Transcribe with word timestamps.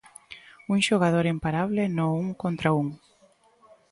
Un 0.73 0.79
xogador 0.87 1.25
imparable 1.35 1.83
no 1.97 2.07
un 2.23 2.27
contra 2.41 2.69
un. 2.81 2.87